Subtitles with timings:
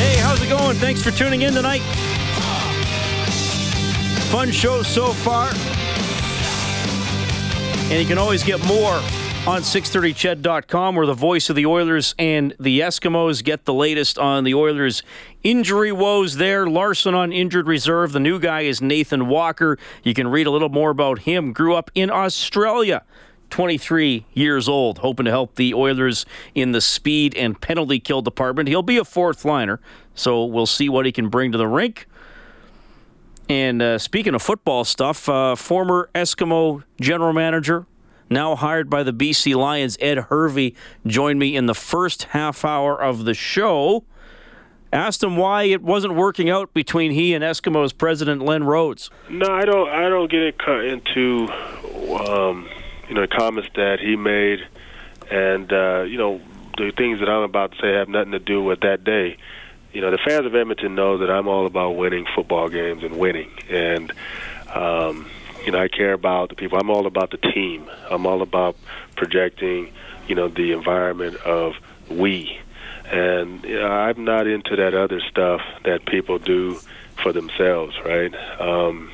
[0.00, 0.76] Hey, how's it going?
[0.78, 1.82] Thanks for tuning in tonight.
[4.30, 5.50] Fun show so far.
[7.90, 8.94] And you can always get more
[9.46, 14.44] on 630ched.com where the voice of the Oilers and the Eskimos get the latest on
[14.44, 15.02] the Oilers
[15.42, 16.66] injury woes there.
[16.66, 18.12] Larsson on injured reserve.
[18.12, 19.76] The new guy is Nathan Walker.
[20.02, 21.52] You can read a little more about him.
[21.52, 23.02] Grew up in Australia.
[23.50, 28.68] 23 years old, hoping to help the Oilers in the speed and penalty kill department.
[28.68, 29.80] He'll be a fourth liner,
[30.14, 32.06] so we'll see what he can bring to the rink.
[33.48, 37.86] And uh, speaking of football stuff, uh, former Eskimo general manager
[38.30, 43.00] now hired by the BC Lions, Ed Hervey, joined me in the first half hour
[43.00, 44.04] of the show.
[44.92, 49.10] Asked him why it wasn't working out between he and Eskimos president Len Rhodes.
[49.28, 49.88] No, I don't.
[49.88, 51.48] I don't get it cut into
[52.28, 52.68] um,
[53.10, 54.66] you know the comments that he made,
[55.30, 56.40] and uh, you know
[56.78, 59.36] the things that I'm about to say have nothing to do with that day.
[59.92, 63.18] You know the fans of Edmonton know that I'm all about winning football games and
[63.18, 64.12] winning, and
[64.72, 65.26] um,
[65.64, 66.78] you know, I care about the people.
[66.78, 67.90] I'm all about the team.
[68.10, 68.76] I'm all about
[69.16, 69.92] projecting,
[70.26, 71.74] you know, the environment of
[72.08, 72.58] we.
[73.06, 76.78] And you know, I'm not into that other stuff that people do
[77.22, 78.32] for themselves, right?
[78.60, 79.10] Um,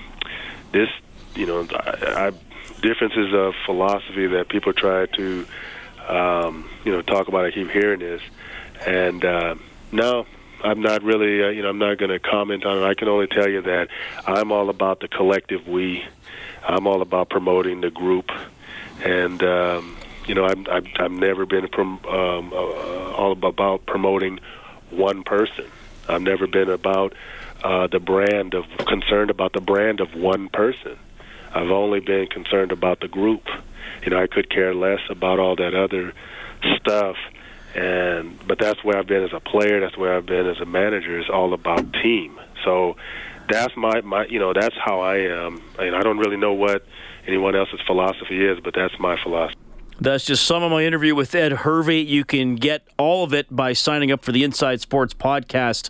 [0.72, 0.90] this,
[1.34, 2.32] you know, I, I,
[2.80, 5.46] differences of philosophy that people try to,
[6.08, 7.44] um, you know, talk about.
[7.44, 8.22] I keep hearing this,
[8.86, 9.54] and uh,
[9.92, 10.26] no,
[10.62, 12.84] I'm not really, uh, you know, I'm not going to comment on it.
[12.84, 13.88] I can only tell you that
[14.26, 16.04] I'm all about the collective we
[16.66, 18.30] I'm all about promoting the group,
[19.04, 24.40] and um, you know, I'm, I've, I've never been prom- um, uh, all about promoting
[24.90, 25.66] one person.
[26.08, 27.14] I've never been about
[27.62, 30.98] uh, the brand of concerned about the brand of one person.
[31.54, 33.46] I've only been concerned about the group.
[34.04, 36.12] You know, I could care less about all that other
[36.76, 37.16] stuff.
[37.74, 39.80] And but that's where I've been as a player.
[39.80, 41.18] That's where I've been as a manager.
[41.18, 42.40] It's all about team.
[42.64, 42.96] So
[43.50, 45.60] that's my my you know that's how I am.
[45.78, 46.86] And I don't really know what
[47.26, 49.60] anyone else's philosophy is, but that's my philosophy.
[49.98, 52.00] That's just some of my interview with Ed Hervey.
[52.00, 55.88] You can get all of it by signing up for the Inside Sports podcast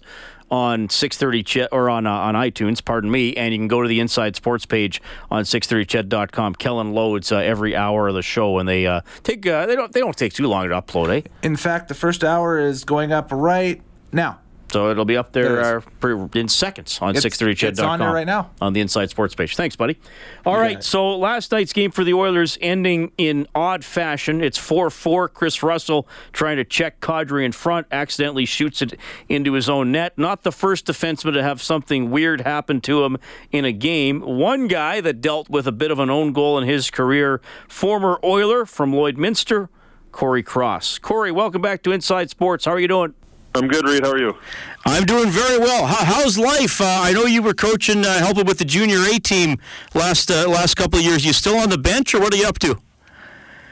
[0.50, 3.88] on 630 Ched or on uh, on iTunes, pardon me, and you can go to
[3.88, 6.54] the Inside Sports page on 630ched.com.
[6.54, 9.92] Kellen loads uh, every hour of the show, and they uh, take uh, they don't
[9.92, 11.28] they don't take too long to upload, eh?
[11.42, 14.40] In fact, the first hour is going up right now.
[14.72, 17.68] So it'll be up there, there uh, in seconds on 630ched.com.
[17.68, 18.50] It's on there right now.
[18.60, 19.54] On the Inside Sports page.
[19.54, 19.96] Thanks, buddy.
[20.44, 24.42] All right, so last night's game for the Oilers ending in odd fashion.
[24.42, 25.28] It's 4 4.
[25.28, 30.18] Kris Russell trying to check Kadri in front, accidentally shoots it into his own net.
[30.18, 33.18] Not the first defenseman to have something weird happen to him
[33.52, 34.20] in a game.
[34.20, 38.18] One guy that dealt with a bit of an own goal in his career, former
[38.24, 39.68] Oiler from Lloydminster,
[40.10, 40.98] Cory Cross.
[40.98, 42.64] Cory, welcome back to Inside Sports.
[42.64, 43.14] How are you doing?
[43.56, 44.04] I'm good, Reed.
[44.04, 44.36] How are you?
[44.84, 45.86] I'm doing very well.
[45.86, 46.78] How, how's life?
[46.80, 49.58] Uh, I know you were coaching, uh, helping with the junior A team
[49.94, 51.24] last uh, last couple of years.
[51.24, 52.78] You still on the bench, or what are you up to?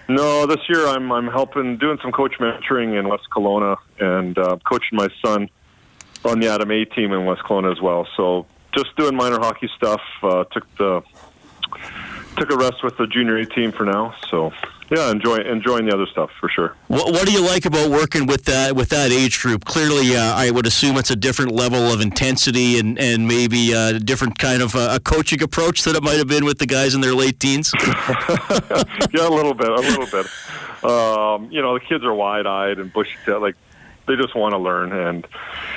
[0.09, 4.57] No, this year I'm I'm helping, doing some coach mentoring in West Kelowna, and uh,
[4.65, 5.51] coaching my son
[6.25, 8.09] on the Atom A team in West Kelowna as well.
[8.17, 10.01] So just doing minor hockey stuff.
[10.23, 11.03] Uh, took the
[12.39, 14.15] took a rest with the junior A team for now.
[14.31, 14.51] So
[14.91, 16.75] yeah, enjoy enjoying the other stuff for sure.
[16.89, 19.65] What, what do you like about working with that with that age group?
[19.65, 23.99] Clearly, uh, I would assume it's a different level of intensity and and maybe a
[23.99, 26.95] different kind of uh, a coaching approach that it might have been with the guys
[26.95, 27.73] in their late teens.
[27.83, 30.27] yeah, a little bit, a little bit.
[30.85, 33.57] Um, you know, the kids are wide eyed and bushy tailed, like
[34.07, 35.27] they just want to learn, and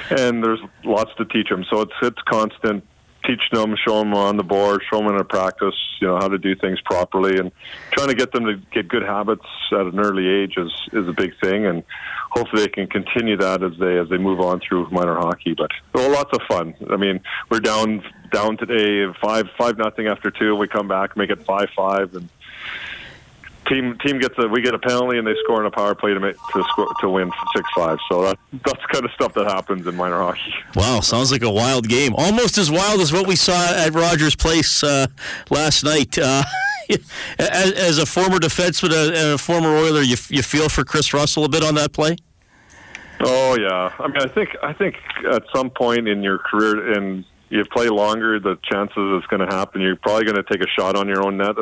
[0.09, 1.66] and there's lots to teach them.
[1.69, 2.83] So it's it's constant
[3.27, 6.27] teaching them, show them on the board, show them in a practice, you know, how
[6.27, 7.51] to do things properly, and
[7.91, 11.13] trying to get them to get good habits at an early age is is a
[11.13, 11.83] big thing, and
[12.31, 15.53] hopefully they can continue that as they as they move on through minor hockey.
[15.53, 16.74] But well, lots of fun.
[16.89, 17.19] I mean,
[17.50, 20.56] we're down down today five five nothing after two.
[20.56, 22.29] We come back, make it five five, and
[23.69, 26.13] team team gets a we get a penalty and they score on a power play
[26.13, 27.97] to make to score to win six five.
[28.09, 30.53] So that that's kind of stuff that happens in minor hockey.
[30.75, 32.13] Wow, sounds like a wild game.
[32.15, 35.07] Almost as wild as what we saw at Rogers Place uh,
[35.49, 36.17] last night.
[36.17, 36.43] Uh,
[37.39, 41.45] as, as, a former defenseman and a former Oiler, you you feel for Kris Russell
[41.45, 42.15] a bit on that play.
[43.19, 44.95] Oh yeah, I mean, I think I think
[45.29, 49.53] at some point in your career, and you play longer, the chances it's going to
[49.53, 49.81] happen.
[49.81, 51.55] You're probably going to take a shot on your own net,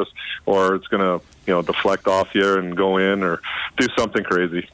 [0.46, 3.42] or it's going to you know deflect off you and go in, or
[3.78, 4.68] do something crazy.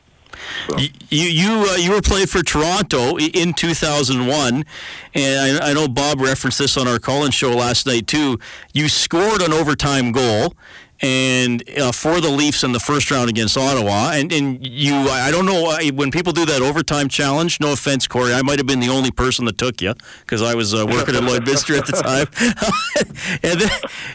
[0.67, 0.77] So.
[0.77, 4.65] You you uh, you were playing for Toronto in 2001,
[5.13, 8.39] and I, I, know Bob referenced this on our call-in show last night too.
[8.73, 10.55] You scored an overtime goal,
[11.01, 14.11] and uh, for the Leafs in the first round against Ottawa.
[14.13, 17.59] And and you, I don't know when people do that overtime challenge.
[17.59, 20.53] No offense, Cory, I might have been the only person that took you because I
[20.55, 22.27] was uh, working at Lloyd Lloydminster at the time.
[23.43, 23.69] and, then,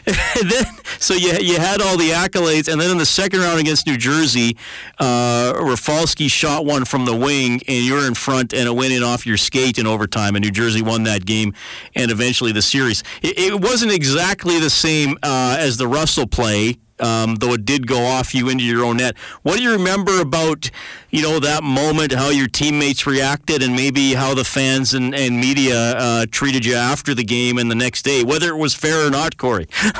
[0.39, 0.65] and then,
[0.99, 3.97] so you you had all the accolades, and then in the second round against New
[3.97, 4.57] Jersey,
[4.99, 9.03] uh, Rafalski shot one from the wing, and you're in front, and it went in
[9.03, 11.53] off your skate in overtime, and New Jersey won that game,
[11.95, 13.03] and eventually the series.
[13.21, 17.87] It, it wasn't exactly the same uh, as the Russell play um, though it did
[17.87, 19.17] go off you into your own net.
[19.43, 20.69] What do you remember about
[21.09, 25.39] you know that moment, how your teammates reacted, and maybe how the fans and, and
[25.39, 29.05] media uh, treated you after the game and the next day, whether it was fair
[29.05, 29.67] or not, Cory?
[29.83, 29.93] yeah,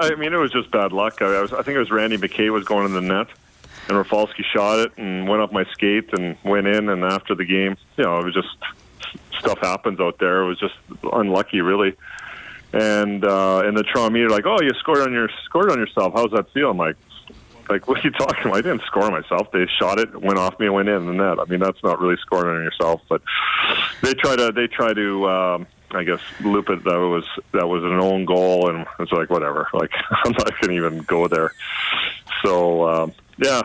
[0.00, 1.20] I mean it was just bad luck.
[1.20, 3.28] I, was, I think it was Randy McKay was going in the net.
[3.86, 6.88] And Rafalski shot it and went off my skate and went in.
[6.88, 8.56] And after the game, you know, it was just
[9.38, 10.42] stuff happens out there.
[10.42, 11.94] It was just unlucky, really
[12.74, 16.12] and uh, and the Toronto media like, oh, you scored on your scored on yourself.
[16.14, 16.72] How's that feel?
[16.72, 16.96] I'm like,
[17.68, 18.56] like what are you talking about?
[18.56, 19.52] I didn't score myself.
[19.52, 21.38] They shot it, went off me, and went in the net.
[21.38, 23.00] I mean, that's not really scoring on yourself.
[23.08, 23.22] But
[24.02, 25.28] they try to they try to.
[25.28, 29.30] Um, I guess loop it that was that was an own goal, and it's like
[29.30, 29.68] whatever.
[29.72, 31.52] Like I'm not to even go there.
[32.44, 33.62] So um, yeah,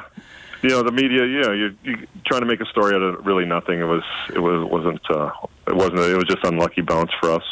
[0.61, 1.25] you know the media.
[1.25, 1.97] You know you're, you're
[2.27, 3.79] trying to make a story out of really nothing.
[3.79, 5.31] It was it was wasn't uh,
[5.65, 7.43] it wasn't it was just unlucky bounce for us.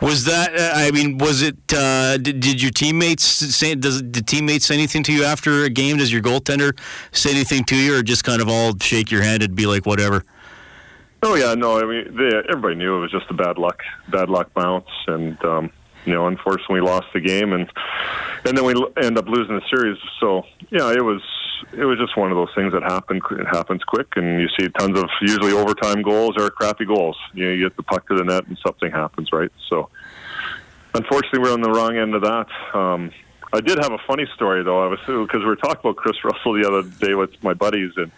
[0.00, 0.54] Was that?
[0.54, 1.56] Uh, I mean, was it?
[1.72, 3.74] Uh, did, did, your teammates say?
[3.74, 5.98] Does did teammates say anything to you after a game?
[5.98, 6.78] Does your goaltender
[7.12, 9.86] say anything to you, or just kind of all shake your hand and be like,
[9.86, 10.24] whatever?
[11.22, 11.78] Oh yeah, no.
[11.78, 15.42] I mean, they, everybody knew it was just a bad luck, bad luck bounce, and
[15.44, 15.70] um,
[16.04, 17.70] you know, unfortunately, we lost the game, and
[18.44, 19.96] and then we end up losing the series.
[20.20, 21.22] So yeah, it was
[21.72, 23.20] it was just one of those things that happen.
[23.32, 27.16] It happens quick, and you see tons of usually overtime goals or crappy goals.
[27.32, 29.50] You know, you get the puck to the net, and something happens, right?
[29.68, 29.88] So,
[30.94, 32.48] unfortunately, we're on the wrong end of that.
[32.74, 33.10] Um,
[33.52, 34.84] I did have a funny story though.
[34.84, 37.92] I was because we were talking about Kris Russell the other day with my buddies,
[37.96, 38.10] and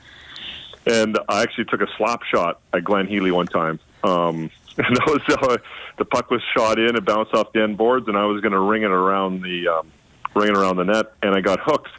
[0.87, 3.79] and I actually took a slap shot at Glenn Healy one time.
[4.03, 5.57] Um, and that was uh,
[5.99, 8.53] the puck was shot in, it bounced off the end boards, and I was going
[8.53, 9.93] to ring it around the um,
[10.35, 11.91] ring it around the net, and I got hooked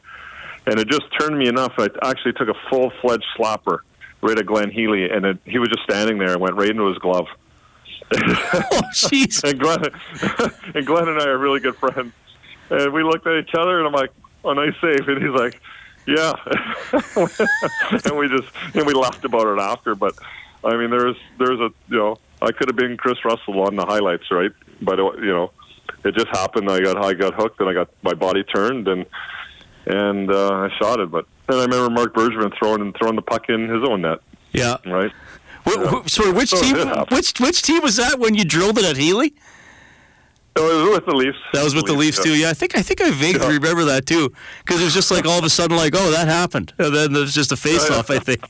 [0.68, 1.74] and it just turned me enough.
[1.78, 3.80] I actually took a full fledged slapper
[4.22, 6.88] right at Glenn Healy, and it, he was just standing there and went right into
[6.88, 7.28] his glove.
[8.14, 9.44] oh, jeez.
[9.44, 9.84] and Glenn
[10.76, 12.14] and Glenn and I are really good friends,
[12.70, 14.12] and we looked at each other, and I'm like,
[14.44, 15.62] "Oh, nice save," and he's like,
[16.06, 16.34] "Yeah,"
[18.06, 19.96] and we just and we laughed about it after.
[19.96, 20.14] But
[20.64, 23.86] I mean, there's there's a you know I could have been Kris Russell on the
[23.86, 24.52] highlights, right?
[24.82, 25.52] But you know,
[26.06, 26.70] it just happened.
[26.70, 29.06] I got I got hooked, and I got my body turned, and
[29.88, 31.10] and uh, I shot it.
[31.12, 34.20] But then I remember Marc Bergevin throwing and throwing the puck in his own net.
[34.52, 34.78] Yeah.
[34.86, 35.12] Right.
[35.66, 36.02] yeah.
[36.06, 36.78] Sorry, which so team?
[37.10, 39.34] Which which team was that when you drilled it at Healy?
[40.58, 41.38] it was with the Leafs.
[41.54, 42.36] That was with the Leafs, too.
[42.36, 43.54] Yeah, I think I think I vaguely yeah.
[43.54, 46.28] remember that too, because it was just like all of a sudden, like, oh, that
[46.28, 48.10] happened, and then there's just a face-off.
[48.10, 48.42] I think.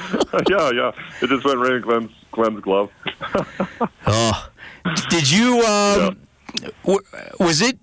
[0.48, 2.90] yeah, yeah, it just went right in Glenn's, Glenn's glove.
[4.06, 4.48] oh,
[5.08, 5.64] did you?
[5.64, 6.18] Um,
[6.62, 6.98] yeah.
[7.38, 7.78] was it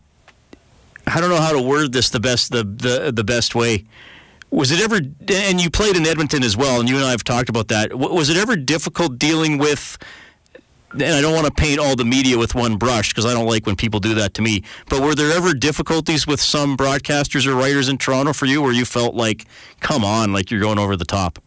[1.17, 3.85] I don't know how to word this the best the, the the best way.
[4.51, 4.97] Was it ever?
[4.97, 7.97] And you played in Edmonton as well, and you and I have talked about that.
[7.97, 9.97] Was it ever difficult dealing with?
[10.91, 13.47] And I don't want to paint all the media with one brush because I don't
[13.47, 14.63] like when people do that to me.
[14.89, 18.71] But were there ever difficulties with some broadcasters or writers in Toronto for you, where
[18.71, 19.45] you felt like,
[19.79, 21.39] "Come on, like you're going over the top"?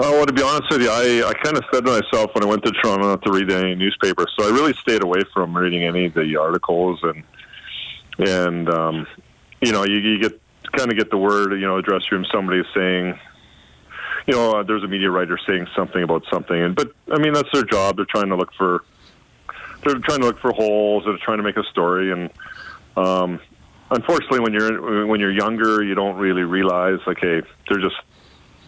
[0.00, 2.42] Uh, well, to be honest with you, I, I kind of said to myself when
[2.42, 4.26] I went to Toronto not to read any newspaper.
[4.36, 7.22] so I really stayed away from reading any of the articles and
[8.18, 9.06] and um,
[9.60, 10.40] you know, you, you get
[10.72, 12.26] kind of get the word, you know, dressing room.
[12.32, 13.18] Somebody is saying,
[14.26, 17.32] you know, uh, there's a media writer saying something about something, and but I mean
[17.32, 17.96] that's their job.
[17.96, 18.84] They're trying to look for
[19.84, 21.04] they're trying to look for holes.
[21.04, 22.30] They're trying to make a story, and
[22.96, 23.40] um,
[23.90, 27.96] unfortunately, when you're when you're younger, you don't really realize like, hey, they're just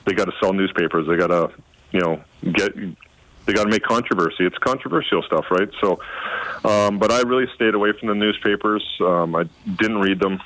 [0.06, 1.06] they got to sell newspapers.
[1.06, 1.50] They got to
[1.92, 2.74] you know get
[3.46, 4.44] they got to make controversy.
[4.44, 5.68] It's controversial stuff, right?
[5.80, 6.00] So,
[6.64, 8.84] um, but I really stayed away from the newspapers.
[9.00, 9.44] Um, I
[9.76, 10.40] didn't read them.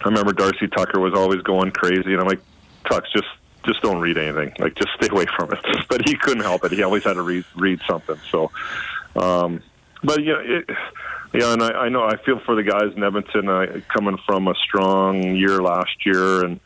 [0.00, 2.40] I remember Darcy Tucker was always going crazy, and I'm like,
[2.84, 3.28] Tux, just
[3.64, 4.52] just don't read anything.
[4.58, 5.58] Like, just stay away from it.
[5.88, 6.72] But he couldn't help it.
[6.72, 8.18] He always had to read read something.
[8.30, 8.50] So,
[9.16, 9.62] um,
[10.02, 10.68] but yeah, it,
[11.32, 14.48] yeah, and I, I know I feel for the guys in Edmonton uh, coming from
[14.48, 16.60] a strong year last year, and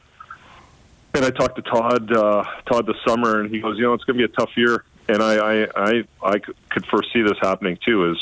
[1.14, 4.04] and I talked to Todd uh, Todd this summer, and he goes, you know, it's
[4.04, 7.78] going to be a tough year, and I I I, I could foresee this happening
[7.84, 8.12] too.
[8.12, 8.18] Is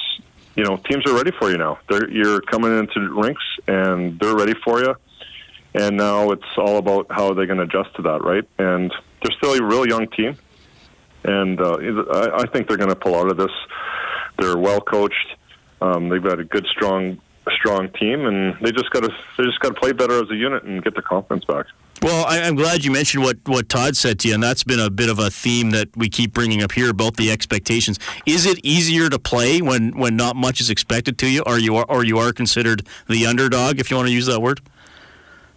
[0.57, 1.79] you know, teams are ready for you now.
[1.89, 4.97] They're, you're coming into rinks, and they're ready for you.
[5.75, 8.49] And now it's all about how they're going to adjust to that, right?
[8.59, 8.91] And
[9.23, 10.39] they're still a real young team,
[11.25, 11.77] and uh,
[12.11, 13.53] I, I think they're going to pull out of this.
[14.39, 15.37] They're well coached.
[15.83, 17.21] Um, they've got a good, strong,
[17.53, 20.35] strong team, and they just got to they just got to play better as a
[20.35, 21.67] unit and get their confidence back.
[22.03, 24.81] Well, I, am glad you mentioned what, what Todd said to you, and that's been
[24.81, 27.99] a bit of a theme that we keep bringing up here about the expectations.
[28.27, 31.75] Is it easier to play when, when not much is expected to you, or you
[31.77, 34.61] are or you are considered the underdog, if you want to use that word?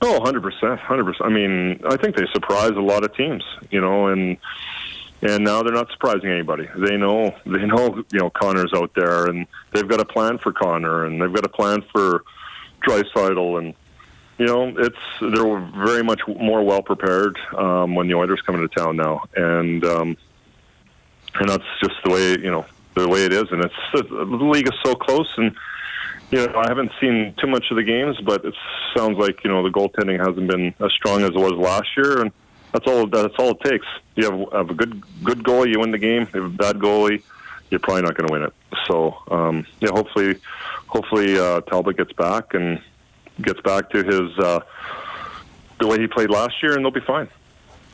[0.02, 1.26] Oh, 100 percent, hundred percent.
[1.26, 4.38] I mean, I think they surprise a lot of teams, you know, and
[5.22, 6.68] and now they're not surprising anybody.
[6.76, 10.52] They know they know you know Connor's out there, and they've got a plan for
[10.52, 12.24] Connor, and they've got a plan for
[12.88, 13.74] Draisaitl, and
[14.38, 18.70] you know it's they're very much more well prepared um, when the Oilers come into
[18.70, 20.18] town now, and um,
[21.36, 24.68] and that's just the way you know the way it is, and it's the league
[24.68, 25.56] is so close and
[26.32, 28.54] you know, I haven't seen too much of the games, but it
[28.96, 32.22] sounds like you know the goaltending hasn't been as strong as it was last year,
[32.22, 32.32] and
[32.72, 33.08] that's all.
[33.08, 33.86] That's all it takes.
[34.16, 36.24] You have, have a good good goalie, you win the game.
[36.24, 37.22] If you have a bad goalie,
[37.70, 38.54] you're probably not going to win it.
[38.88, 40.40] So um, yeah, hopefully,
[40.88, 42.82] hopefully uh, Talbot gets back and
[43.42, 44.60] gets back to his uh,
[45.80, 47.30] the way he played last year, and they'll be fine.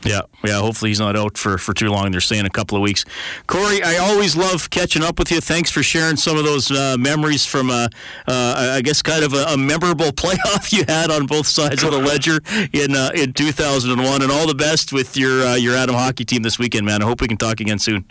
[0.04, 0.60] Yeah, yeah.
[0.60, 2.10] Hopefully he's not out for, for too long.
[2.12, 3.04] They're saying a couple of weeks.
[3.46, 5.40] Cory, I always love catching up with you.
[5.40, 7.88] Thanks for sharing some of those uh, memories from, uh,
[8.28, 11.90] uh, I guess, kind of a, a, memorable playoff you had on both sides of
[11.90, 12.40] the ledger
[12.72, 14.22] in uh, in 2001.
[14.22, 17.02] And all the best with your uh, your Atom hockey team this weekend, man.
[17.02, 18.04] I hope we can talk again soon.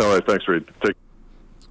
[0.00, 0.64] All right, thanks, Reed.
[0.82, 0.96] Take-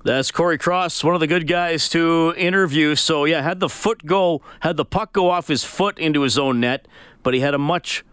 [0.03, 2.95] that's Cory Cross, one of the good guys to interview.
[2.95, 6.39] So yeah, had the foot go, had the puck go off his foot into his
[6.39, 6.87] own net,
[7.21, 8.03] but he had a much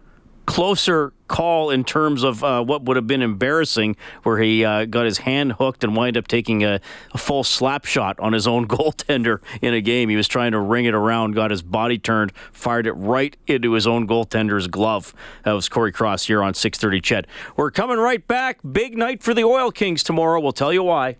[0.49, 5.05] closer call in terms of uh, what would have been embarrassing, where he uh, got
[5.05, 6.81] his hand hooked and wind up taking a,
[7.13, 10.09] a, full slap shot on his own goaltender in a game.
[10.09, 13.73] He was trying to ring it around, got his body turned, fired it right into
[13.73, 15.13] his own goaltender's glove.
[15.45, 16.99] That was Cory Cross here on 6:30.
[16.99, 18.57] CHED, We're coming right back.
[18.71, 20.41] Big night for the Oil Kings tomorrow.
[20.41, 21.17] We'll tell you why.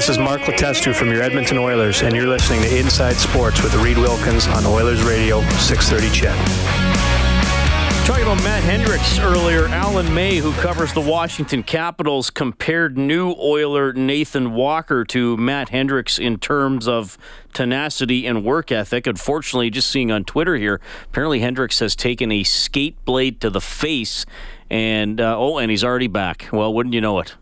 [0.00, 3.74] This is Mark Letestu from your Edmonton Oilers, and you're listening to Inside Sports with
[3.74, 8.06] Reed Wilkins on Oilers Radio 630 CHED.
[8.06, 13.92] Talking about Matt Hendricks earlier, Alan May, who covers the Washington Capitals, compared new Oiler
[13.92, 17.18] Nathan Walker to Matt Hendricks in terms of
[17.52, 19.06] tenacity and work ethic.
[19.06, 23.60] Unfortunately, just seeing on Twitter here, apparently Hendricks has taken a skate blade to the
[23.60, 24.24] face,
[24.70, 26.48] and uh, oh, and he's already back.
[26.50, 27.34] Well, wouldn't you know it?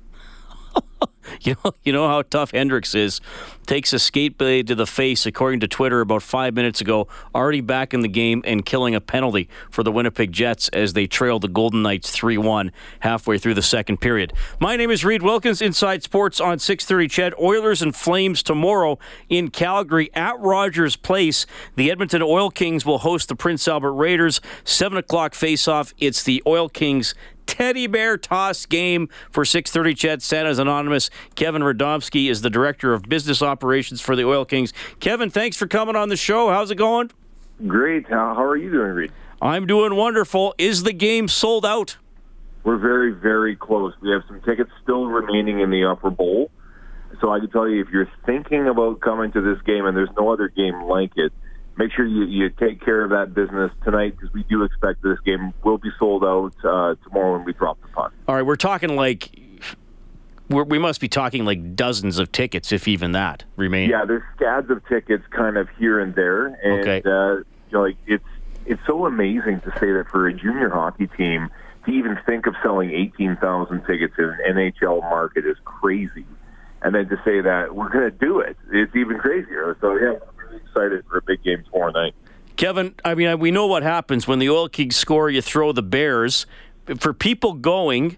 [1.42, 3.20] you know, you know how tough Hendricks is.
[3.66, 7.06] Takes a skate blade to the face, according to Twitter about five minutes ago.
[7.34, 11.06] Already back in the game and killing a penalty for the Winnipeg Jets as they
[11.06, 14.32] trail the Golden Knights 3-1 halfway through the second period.
[14.58, 17.08] My name is Reed Wilkins, Inside Sports on 6:30.
[17.08, 21.46] CHED Oilers and Flames tomorrow in Calgary at Rogers Place.
[21.76, 24.40] The Edmonton Oil Kings will host the Prince Albert Raiders.
[24.64, 25.92] Seven o'clock face-off.
[25.98, 27.14] It's the Oil Kings
[27.48, 31.10] teddy bear toss game for 630 CHED Santa's Anonymous.
[31.34, 34.72] Kevin Radomski is the Director of Business Operations for the Oil Kings.
[35.00, 36.50] Kevin, thanks for coming on the show.
[36.50, 37.10] How's it going?
[37.66, 38.06] Great.
[38.06, 39.12] How, how are you doing, Reed?
[39.42, 40.54] I'm doing wonderful.
[40.58, 41.96] Is the game sold out?
[42.62, 43.94] We're very, very close.
[44.00, 46.50] We have some tickets still remaining in the upper bowl.
[47.20, 50.10] So I can tell you, if you're thinking about coming to this game, and there's
[50.16, 51.32] no other game like it,
[51.78, 55.18] make sure you, you take care of that business tonight because we do expect this
[55.24, 58.12] game will be sold out uh, tomorrow when we drop the puck.
[58.26, 59.30] All right, we're talking like
[60.50, 63.90] we're, we must be talking like dozens of tickets, if even that remain.
[63.90, 67.02] Yeah, there's scads of tickets kind of here and there, and okay.
[67.08, 68.24] uh, you know, like it's
[68.66, 71.48] it's so amazing to say that for a junior hockey team
[71.86, 76.26] to even think of selling 18,000 tickets in an NHL market is crazy.
[76.82, 79.76] And then to say that we're going to do it, it's even crazier.
[79.80, 80.18] So yeah,
[80.56, 82.14] excited for a big game tomorrow night.
[82.56, 85.30] Kevin, I mean, we know what happens when the Oil Kings score.
[85.30, 86.46] You throw the Bears.
[86.98, 88.16] For people going,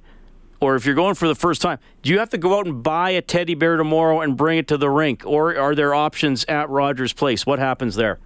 [0.61, 2.83] or if you're going for the first time, do you have to go out and
[2.83, 6.45] buy a teddy bear tomorrow and bring it to the rink, or are there options
[6.45, 7.45] at Rogers Place?
[7.45, 8.19] What happens there?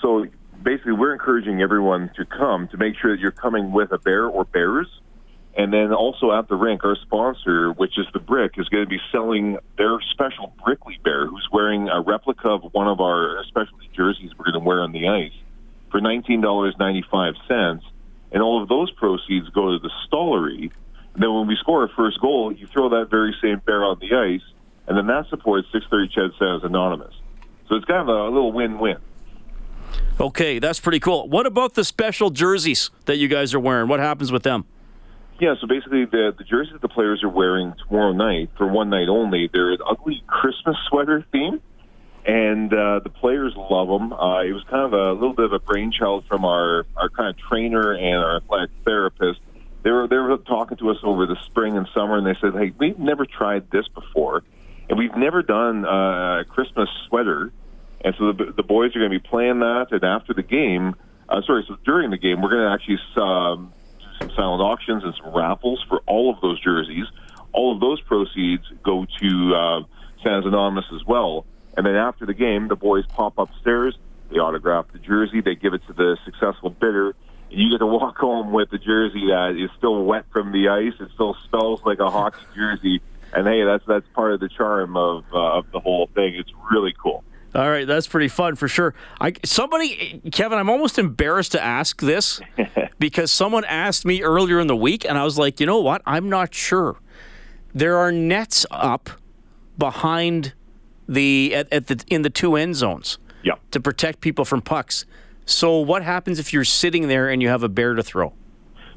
[0.00, 0.26] So
[0.62, 4.26] basically, we're encouraging everyone to come to make sure that you're coming with a bear
[4.26, 4.86] or bears
[5.56, 8.88] and then also at the rink, our sponsor, which is the Brick, is going to
[8.88, 13.88] be selling their special Brickley Bear, who's wearing a replica of one of our specialty
[13.96, 15.32] jerseys we're going to wear on the ice
[15.90, 17.80] for $19.95.
[18.32, 20.70] And all of those proceeds go to the Stollery.
[21.14, 23.98] And then when we score our first goal, you throw that very same bear on
[23.98, 24.42] the ice,
[24.86, 27.14] and then that supports 630 CHED Santa's Anonymous.
[27.68, 28.98] So it's kind of a little win-win.
[30.20, 31.28] Okay, that's pretty cool.
[31.28, 33.88] What about the special jerseys that you guys are wearing?
[33.88, 34.66] What happens with them?
[35.38, 38.88] Yeah, so basically the the jerseys that the players are wearing tomorrow night for one
[38.88, 41.60] night only, they're an ugly Christmas sweater theme,
[42.24, 44.14] and uh, the players love them.
[44.14, 47.28] Uh, it was kind of a little bit of a brainchild from our our kind
[47.28, 49.40] of trainer and our athletic therapist.
[49.82, 52.54] They were they were talking to us over the spring and summer, and they said,
[52.54, 54.42] "Hey, we've never tried this before,
[54.88, 57.52] and we've never done uh, a Christmas sweater."
[58.02, 60.94] And so the, the boys are going to be playing that, and after the game,
[61.28, 63.72] uh, sorry, so during the game, we're going to actually um,
[64.18, 67.06] some silent auctions and some raffles for all of those jerseys.
[67.52, 69.80] All of those proceeds go to uh,
[70.22, 71.46] Santa's Anonymous as well.
[71.76, 73.96] And then after the game, the boys pop upstairs,
[74.30, 77.14] they autograph the jersey, they give it to the successful bidder.
[77.50, 80.68] And you get to walk home with the jersey that is still wet from the
[80.68, 80.94] ice.
[81.00, 83.00] It still smells like a hockey jersey.
[83.32, 86.36] And hey, that's that's part of the charm of uh, of the whole thing.
[86.36, 87.24] It's really cool.
[87.56, 88.92] All right, that's pretty fun for sure.
[89.18, 92.38] I somebody, Kevin, I'm almost embarrassed to ask this
[92.98, 96.02] because someone asked me earlier in the week, and I was like, you know what?
[96.04, 96.96] I'm not sure.
[97.74, 99.08] There are nets up
[99.78, 100.52] behind
[101.08, 103.54] the at, at the in the two end zones Yeah.
[103.70, 105.06] to protect people from pucks.
[105.46, 108.34] So what happens if you're sitting there and you have a bear to throw?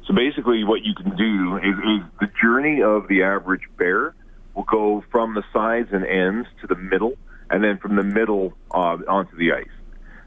[0.06, 4.14] So basically, what you can do is, is the journey of the average bear
[4.54, 7.14] will go from the sides and ends to the middle,
[7.50, 9.66] and then from the middle uh, onto the ice.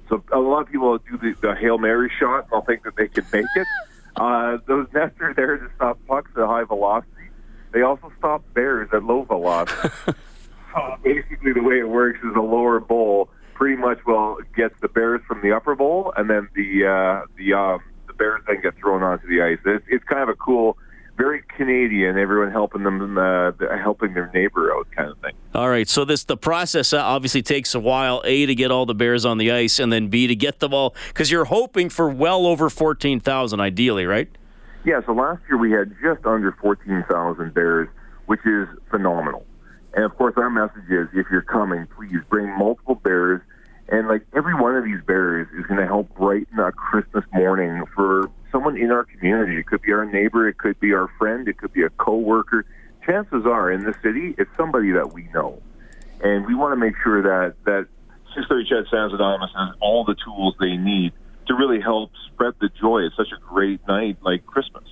[0.09, 2.49] So a lot of people do the, the hail mary shot.
[2.49, 3.67] They'll think that they can make it.
[4.15, 7.09] Uh, those nets are there to stop pucks at high velocity.
[7.71, 9.89] They also stop bears at low velocity.
[10.05, 14.87] so basically, the way it works is the lower bowl pretty much well gets the
[14.87, 18.75] bears from the upper bowl, and then the uh, the um, the bears then get
[18.77, 19.57] thrown onto the ice.
[19.65, 20.77] It's, it's kind of a cool,
[21.17, 22.17] very Canadian.
[22.17, 25.33] Everyone helping them, uh, helping their neighbor out, kind of thing.
[25.53, 28.21] All right, so this the process uh, obviously takes a while.
[28.25, 30.73] A to get all the bears on the ice, and then B to get them
[30.73, 34.29] all because you're hoping for well over fourteen thousand, ideally, right?
[34.85, 37.87] Yeah, so last year we had just under 14,000 bears,
[38.25, 39.45] which is phenomenal.
[39.93, 43.41] And of course, our message is if you're coming, please bring multiple bears.
[43.87, 47.83] And like every one of these bears is going to help brighten a Christmas morning
[47.95, 49.57] for someone in our community.
[49.57, 52.65] It could be our neighbor, it could be our friend, it could be a coworker.
[53.05, 55.61] Chances are in the city, it's somebody that we know.
[56.21, 57.87] And we want to make sure that, that
[58.33, 61.11] 630 CHED Santa's Anonymous has all the tools they need
[61.47, 62.99] to really help spread the joy.
[62.99, 64.85] It's such a great night like Christmas.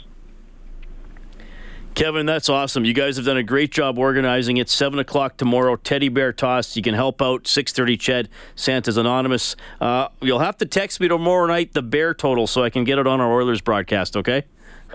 [1.93, 2.85] Kevin, that's awesome.
[2.85, 4.69] You guys have done a great job organizing it.
[4.69, 6.75] Seven o'clock tomorrow, Teddy Bear Toss.
[6.75, 7.47] You can help out.
[7.47, 9.55] Six thirty, Ched Santa's Anonymous.
[9.79, 12.97] Uh, you'll have to text me tomorrow night the bear total so I can get
[12.97, 14.15] it on our Oilers broadcast.
[14.15, 14.43] Okay?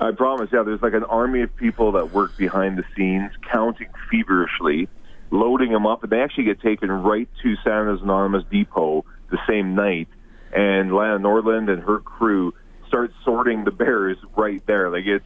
[0.01, 0.51] I promise.
[0.53, 4.89] Yeah, there's like an army of people that work behind the scenes, counting feverishly,
[5.31, 9.75] loading them up, and they actually get taken right to Santa's Anonymous Depot the same
[9.75, 10.09] night.
[10.55, 12.55] And Lana Nordland and her crew
[12.89, 14.91] start sorting the bears right there.
[14.91, 15.25] Like it's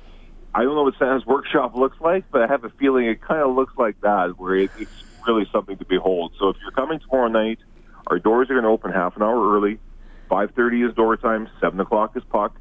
[0.54, 3.40] I don't know what Santa's workshop looks like, but I have a feeling it kind
[3.42, 6.32] of looks like that, where it, it's really something to behold.
[6.38, 7.58] So if you're coming tomorrow night,
[8.08, 9.78] our doors are going to open half an hour early.
[10.30, 12.56] 5.30 is door time, 7 o'clock is puck.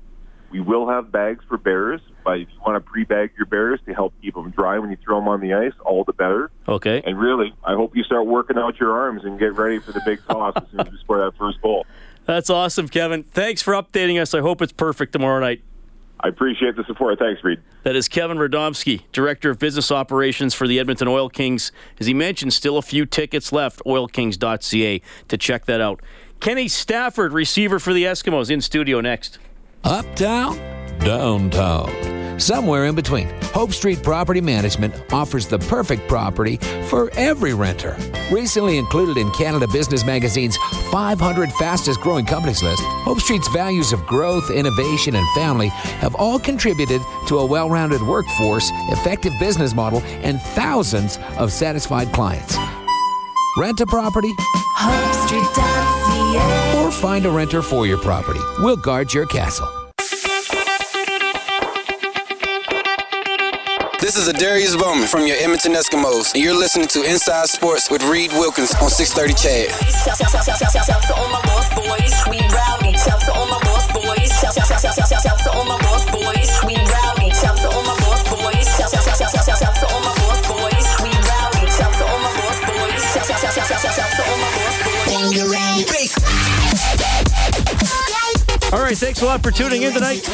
[0.51, 3.93] We will have bags for bears, but if you want to pre-bag your bears to
[3.93, 6.49] help keep them dry when you throw them on the ice, all the better.
[6.67, 7.03] Okay.
[7.05, 10.01] And really, I hope you start working out your arms and get ready for the
[10.05, 11.85] big toss as soon as you score that first goal.
[12.25, 13.23] That's awesome, Kevin.
[13.23, 14.33] Thanks for updating us.
[14.33, 15.63] I hope it's perfect tomorrow night.
[16.21, 17.17] I appreciate the support.
[17.19, 17.59] Thanks, Reed.
[17.83, 21.71] That is Kevin Radomski, Director of Business Operations for the Edmonton Oil Kings.
[21.99, 26.01] As he mentioned, still a few tickets left, oilkings.ca to check that out.
[26.39, 29.39] Kenny Stafford, receiver for the Eskimos, in studio next.
[29.83, 30.57] Uptown,
[30.99, 31.89] downtown,
[32.39, 33.29] somewhere in between.
[33.53, 37.97] Hope Street Property Management offers the perfect property for every renter.
[38.31, 40.57] Recently included in Canada Business Magazine's
[40.91, 46.39] 500 fastest growing companies list, Hope Street's values of growth, innovation, and family have all
[46.39, 52.57] contributed to a well rounded workforce, effective business model, and thousands of satisfied clients.
[53.57, 54.33] Rent a property?
[54.77, 56.77] HopeStreet.ca.
[56.77, 58.39] Or find a renter for your property.
[58.59, 59.67] We'll guard your castle.
[64.09, 68.01] This is Adarius Bowman from your Edmonton Eskimos, and you're listening to Inside Sports with
[68.09, 69.69] Reed Wilkins on 630 CHED.
[88.73, 90.25] All right, thanks a lot for tuning in tonight.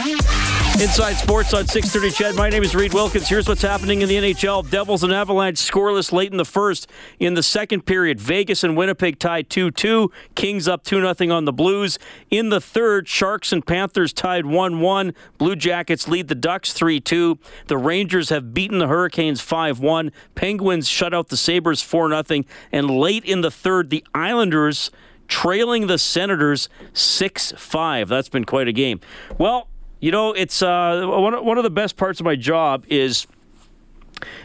[0.81, 2.35] Inside Sports on 630 CHED.
[2.35, 3.29] My name is Reed Wilkins.
[3.29, 4.69] Here's what's happening in the NHL.
[4.69, 6.89] Devils and Avalanche scoreless late in the first.
[7.17, 10.09] In the second period, Vegas and Winnipeg tied 2-2.
[10.35, 11.97] Kings up 2-0 on the Blues.
[12.29, 15.15] In the third, Sharks and Panthers tied 1-1.
[15.38, 17.39] Blue Jackets lead the Ducks 3-2.
[17.67, 20.11] The Rangers have beaten the Hurricanes 5-1.
[20.35, 22.45] Penguins shut out the Sabres 4-0.
[22.73, 24.91] And late in the third, the Islanders
[25.29, 28.09] trailing the Senators 6-5.
[28.09, 28.99] That's been quite a game.
[29.38, 33.27] Well, you know, it's uh, one, one of the best parts of my job is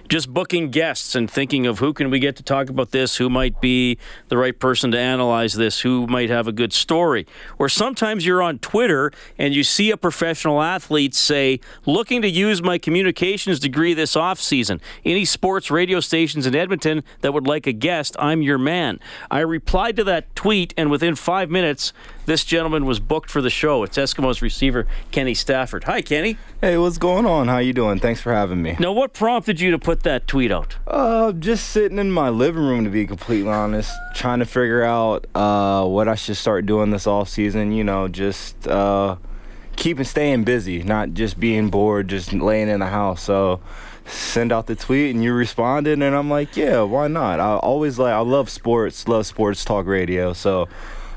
[0.08, 3.30] just booking guests and thinking of who can we get to talk about this, who
[3.30, 3.96] might be
[4.28, 7.26] the right person to analyze this, who might have a good story.
[7.58, 12.60] Or sometimes you're on Twitter and you see a professional athlete say, looking to use
[12.60, 14.80] my communications degree this off season.
[15.04, 18.98] Any sports radio stations in Edmonton that would like a guest, I'm your man.
[19.30, 21.92] I replied to that tweet and within five minutes,
[22.30, 23.82] this gentleman was booked for the show.
[23.82, 25.82] It's Eskimos receiver Kenny Stafford.
[25.82, 26.38] Hi, Kenny.
[26.60, 27.48] Hey, what's going on?
[27.48, 27.98] How you doing?
[27.98, 28.76] Thanks for having me.
[28.78, 30.76] Now, what prompted you to put that tweet out?
[30.86, 35.26] Uh, just sitting in my living room, to be completely honest, trying to figure out
[35.34, 37.72] uh, what I should start doing this off season.
[37.72, 39.16] You know, just uh,
[39.74, 43.24] keeping staying busy, not just being bored, just laying in the house.
[43.24, 43.60] So
[44.06, 47.40] send out the tweet and you responded and I'm like, yeah, why not?
[47.40, 50.32] I always like I love sports, love sports talk radio.
[50.32, 50.68] So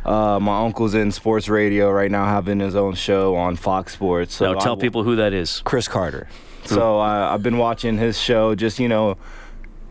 [0.06, 4.36] uh, my uncle's in sports radio right now, having his own show on Fox Sports.
[4.36, 5.62] So now, tell I- people who that is.
[5.66, 6.28] Cris Carter.
[6.66, 9.18] So I, I've been watching his show, just you know,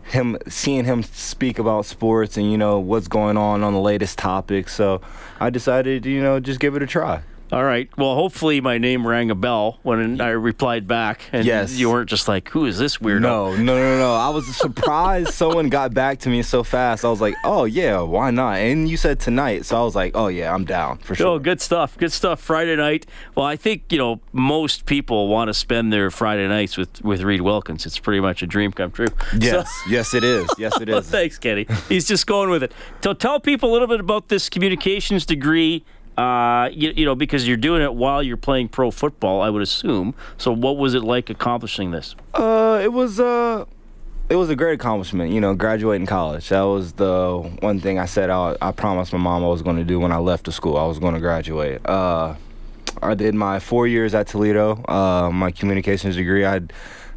[0.05, 4.17] him seeing him speak about sports and you know what's going on on the latest
[4.17, 4.73] topics.
[4.73, 4.99] So
[5.39, 7.21] I decided, you know, just give it a try.
[7.53, 7.87] All right.
[7.99, 11.77] Well, hopefully my name rang a bell when I replied back, and Yes.
[11.77, 14.15] you weren't just like, "Who is this weirdo?" No, no, no, no.
[14.15, 17.05] I was surprised someone got back to me so fast.
[17.05, 18.57] I was like, oh yeah, why not?
[18.57, 21.27] And you said tonight, so I was like, oh yeah, I'm down for oh, sure.
[21.27, 21.95] Oh, good stuff.
[21.95, 22.41] Good stuff.
[22.41, 23.05] Friday night.
[23.35, 27.21] Well, I think you know most people want to spend their Friday nights with with
[27.21, 27.85] Reed Wilkins.
[27.85, 29.09] It's pretty much a dream come true.
[29.39, 30.49] Yes, yes, it is.
[30.57, 31.07] Yes, it is.
[31.07, 31.67] Thanks, Kenny.
[31.87, 32.71] He's just going with it.
[33.03, 35.83] So tell people a little bit about this communications degree.
[36.17, 39.61] Uh, you, you know, because you're doing it while you're playing pro football, I would
[39.61, 40.13] assume.
[40.37, 42.15] So, what was it like accomplishing this?
[42.33, 43.65] Uh, it was uh,
[44.29, 45.31] it was a great accomplishment.
[45.31, 46.49] You know, graduating college.
[46.49, 49.77] That was the one thing I said I, I promised my mom I was going
[49.77, 50.77] to do when I left the school.
[50.77, 51.85] I was going to graduate.
[51.85, 52.35] Uh,
[53.01, 54.83] I did my four years at Toledo.
[54.87, 56.45] Uh, my communications degree.
[56.45, 56.61] I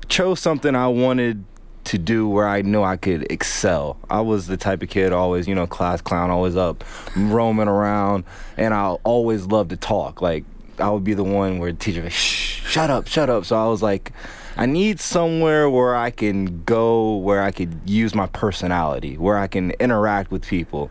[0.09, 1.45] chose something I wanted
[1.87, 3.97] to do where I knew I could excel.
[4.11, 6.85] I was the type of kid always, you know, class clown, always up,
[7.17, 8.25] roaming around,
[8.57, 10.21] and I always loved to talk.
[10.21, 10.45] Like
[10.79, 13.45] I would be the one where the teacher would, shh, shut up, shut up.
[13.45, 14.13] So I was like,
[14.57, 19.47] I need somewhere where I can go, where I could use my personality, where I
[19.47, 20.91] can interact with people.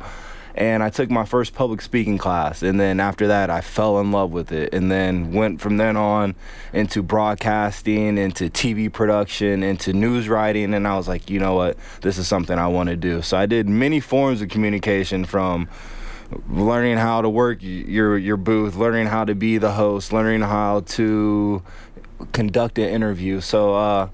[0.55, 4.13] And I took my first public speaking class, and then after that, I fell in
[4.13, 6.33] love with it, and then went from then on
[6.71, 11.77] into broadcasting, into TV production, into news writing, and I was like, you know what,
[12.01, 13.21] this is something I want to do.
[13.21, 15.67] So I did many forms of communication from
[16.47, 20.81] learning how to work your your booth, learning how to be the host, learning how
[20.81, 21.61] to
[22.31, 23.41] conduct an interview.
[23.41, 24.09] So uh,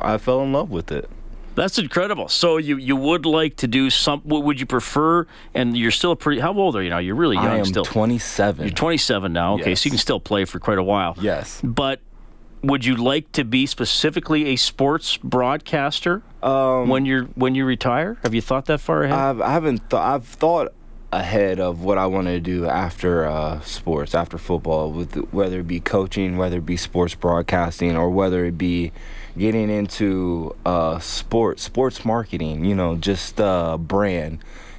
[0.00, 1.08] I fell in love with it.
[1.56, 2.28] That's incredible.
[2.28, 4.20] So you you would like to do some?
[4.20, 5.26] What would you prefer?
[5.54, 6.40] And you're still pretty.
[6.40, 6.98] How old are you now?
[6.98, 7.84] You're really young I am still.
[7.84, 8.66] 27.
[8.66, 9.54] You're 27 now.
[9.54, 9.80] Okay, Yes.
[9.80, 11.16] so you can still play for quite a while.
[11.20, 11.60] Yes.
[11.64, 12.00] But
[12.62, 18.18] would you like to be specifically a sports broadcaster Um, when you're when you retire?
[18.22, 19.18] Have you thought that far ahead?
[19.18, 20.14] I've, I haven't thought.
[20.14, 20.72] I've thought
[21.12, 25.68] ahead of what I want to do after uh, sports, after football, with whether it
[25.68, 28.92] be coaching, whether it be sports broadcasting, or whether it be
[29.38, 32.64] getting into uh, sports, sports marketing.
[32.64, 34.38] You know, just uh, brand.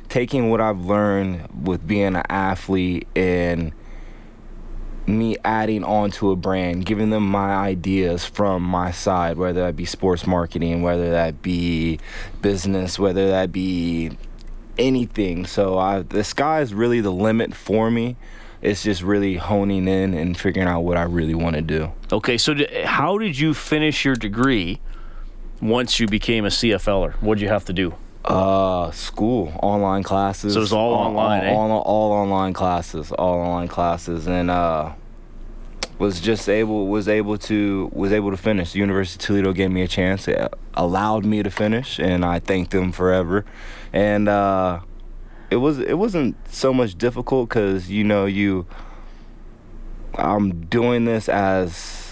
[0.09, 3.73] Taking what I've learned with being an athlete and
[5.05, 9.75] me adding on to a brand, giving them my ideas from my side, whether that
[9.75, 11.99] be sports marketing, whether that be
[12.41, 14.11] business, whether that be
[14.77, 15.45] anything.
[15.45, 18.17] So I, the sky is really the limit for me.
[18.61, 21.91] It's just really honing in and figuring out what I really want to do.
[22.11, 24.79] okay, so d- how did you finish your degree
[25.61, 27.13] once you became a CFLer?
[27.21, 27.93] What did you have to do?
[28.25, 30.53] Uh, school, online classes.
[30.53, 31.53] So it was all online, eh?
[31.53, 34.91] all, all online classes, all online classes, and uh,
[35.97, 38.73] was just able was able to was able to finish.
[38.73, 40.27] The University of Toledo gave me a chance.
[40.27, 43.45] It allowed me to finish, and I thank them forever.
[43.93, 44.81] And uh,
[45.49, 48.65] it was it wasn't so much difficult because you know you.
[50.15, 52.07] I'm doing this as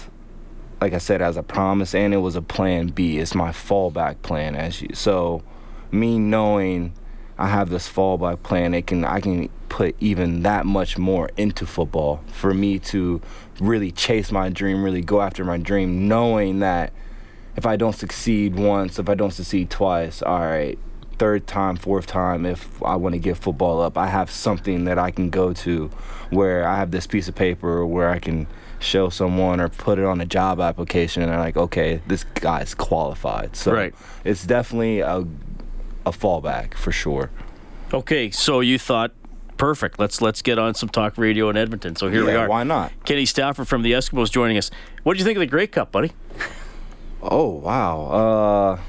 [0.80, 3.18] like I said, as a promise, and it was a plan B.
[3.18, 4.90] It's my fallback plan, as you.
[4.94, 5.42] So,
[5.90, 6.92] me knowing
[7.38, 8.74] I have this fallback plan.
[8.74, 13.20] It can I can put even that much more into football for me to
[13.60, 16.92] really chase my dream, really go after my dream, knowing that
[17.56, 20.78] if I don't succeed once, if I don't succeed twice, all right,
[21.18, 24.98] third time, fourth time, if I want to give football up, I have something that
[24.98, 25.88] I can go to
[26.30, 28.46] where I have this piece of paper where I can
[28.78, 32.74] show someone or put it on a job application and they're like, okay, this guy's
[32.74, 33.56] qualified.
[33.56, 33.94] So Right.
[34.24, 35.18] it's definitely a,
[36.04, 37.30] a fallback for sure.
[37.94, 39.12] Okay, so you thought
[39.56, 39.98] perfect.
[39.98, 41.96] Let's let's get on some talk radio in Edmonton.
[41.96, 42.48] So here we are.
[42.48, 42.92] why not?
[43.06, 44.70] Kenny Stafford from the Eskimos joining us.
[45.04, 46.12] What did you think of the Grey Cup, buddy?
[47.22, 48.00] Oh wow.
[48.06, 48.80] Uh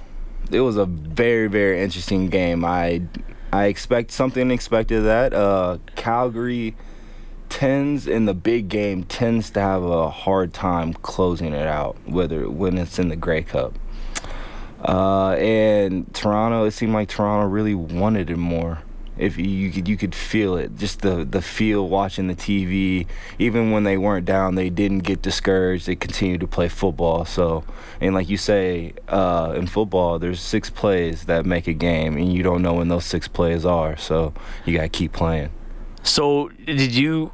[0.52, 2.64] it was a very very interesting game.
[2.66, 3.02] I
[3.52, 5.34] I expect something expected that.
[5.34, 6.76] Uh Calgary
[7.50, 12.50] tends in the big game tends to have a hard time closing it out whether
[12.50, 13.74] when it's in the Grey Cup.
[14.84, 18.80] Uh and Toronto it seemed like Toronto really wanted it more.
[19.18, 23.08] If you, could you could feel it, just the the feel watching the TV.
[23.40, 25.88] Even when they weren't down, they didn't get discouraged.
[25.88, 27.26] They continued to play football.
[27.26, 27.64] So,
[28.00, 32.32] and like you say, uh, in football, there's six plays that make a game, and
[32.32, 33.98] you don't know when those six plays are.
[33.98, 34.34] So
[34.66, 35.50] you gotta keep playing.
[36.04, 37.32] So did you?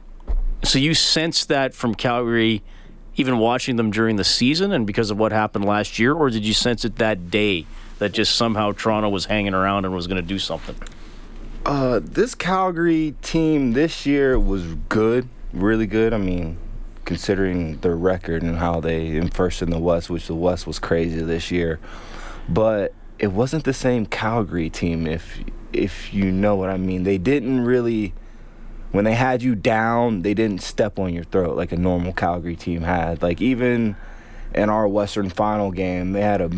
[0.63, 2.63] So you sensed that from Calgary,
[3.15, 6.45] even watching them during the season, and because of what happened last year, or did
[6.45, 7.65] you sense it that day
[7.99, 10.75] that just somehow Toronto was hanging around and was going to do something?
[11.65, 16.13] Uh, this Calgary team this year was good, really good.
[16.13, 16.57] I mean,
[17.05, 20.77] considering their record and how they in first in the West, which the West was
[20.77, 21.79] crazy this year,
[22.49, 25.07] but it wasn't the same Calgary team.
[25.07, 25.39] If
[25.71, 28.13] if you know what I mean, they didn't really.
[28.91, 32.55] When they had you down, they didn't step on your throat like a normal Calgary
[32.55, 33.23] team had.
[33.23, 33.95] Like even
[34.53, 36.51] in our Western Final game, they had a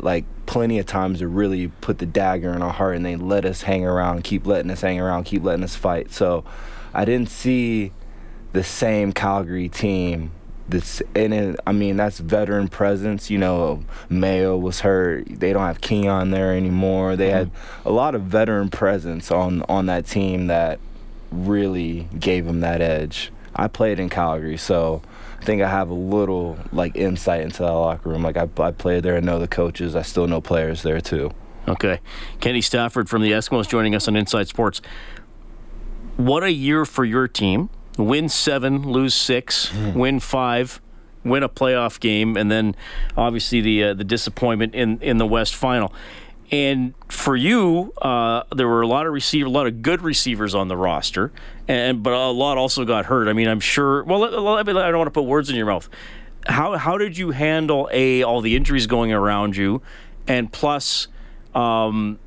[0.00, 3.44] like plenty of times to really put the dagger in our heart, and they let
[3.44, 6.12] us hang around, keep letting us hang around, keep letting us fight.
[6.12, 6.44] So
[6.94, 7.92] I didn't see
[8.52, 10.30] the same Calgary team.
[10.68, 13.30] This and it, I mean that's veteran presence.
[13.30, 15.26] You know, Mayo was hurt.
[15.28, 17.14] They don't have Keon there anymore.
[17.14, 17.88] They had mm-hmm.
[17.88, 20.80] a lot of veteran presence on on that team that
[21.30, 23.30] really gave them that edge.
[23.54, 25.02] I played in Calgary, so
[25.40, 28.22] I think I have a little like insight into that locker room.
[28.22, 29.94] Like I, I played there and know the coaches.
[29.94, 31.32] I still know players there too.
[31.68, 32.00] Okay.
[32.40, 34.80] Kenny Stafford from the Eskimos joining us on Inside Sports.
[36.16, 37.68] What a year for your team.
[37.98, 40.80] Win seven, lose six, win five,
[41.24, 42.76] win a playoff game, and then
[43.16, 45.92] obviously the uh, the disappointment in, in the West Final.
[46.50, 50.54] And for you, uh, there were a lot of receiver, a lot of good receivers
[50.54, 51.32] on the roster,
[51.66, 53.26] and but a lot also got hurt.
[53.26, 54.04] I mean, I'm sure.
[54.04, 55.88] Well, I don't want to put words in your mouth.
[56.46, 59.82] How how did you handle a all the injuries going around you,
[60.28, 61.08] and plus,
[61.52, 62.20] um,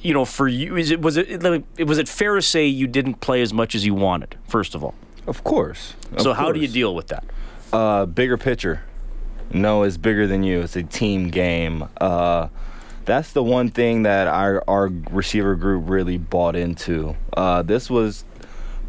[0.00, 1.42] you know, for you, is it was it
[1.86, 4.36] was it fair to say you didn't play as much as you wanted?
[4.46, 4.94] First of all,
[5.26, 5.92] Of course.
[6.12, 7.24] Of so how do you deal with that?
[7.70, 8.80] Uh, bigger picture.
[9.52, 10.60] No, it's bigger than you.
[10.62, 11.88] It's a team game.
[12.00, 12.48] Uh,
[13.08, 17.16] that's the one thing that our our receiver group really bought into.
[17.36, 18.24] Uh, this was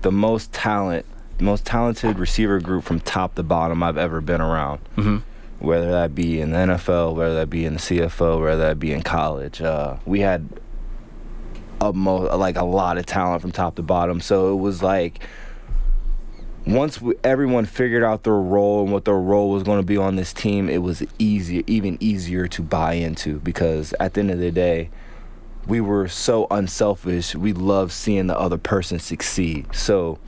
[0.01, 1.05] the most talent,
[1.39, 4.82] most talented receiver group from top to bottom I've ever been around.
[4.97, 5.17] Mm-hmm.
[5.65, 8.93] Whether that be in the NFL, whether that be in the CFL, whether that be
[8.93, 10.47] in college, uh, we had
[11.82, 14.21] a mo- like a lot of talent from top to bottom.
[14.21, 15.21] So it was like
[16.65, 19.98] once we, everyone figured out their role and what their role was going to be
[19.98, 24.32] on this team, it was easier, even easier to buy into because at the end
[24.32, 24.89] of the day,
[25.67, 27.36] we were so unselfish.
[27.36, 29.67] We love seeing the other person succeed.
[29.74, 30.19] So